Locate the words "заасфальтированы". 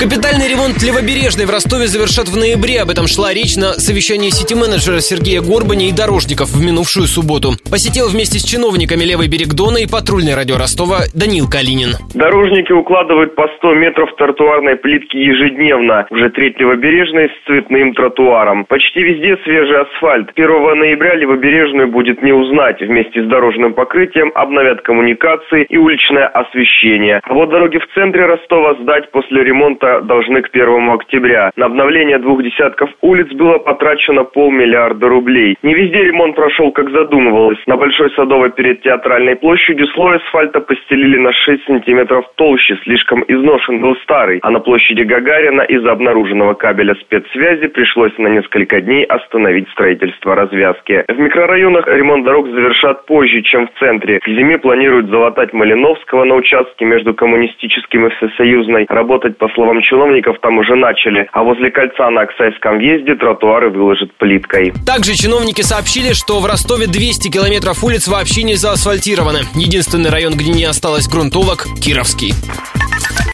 68.54-69.40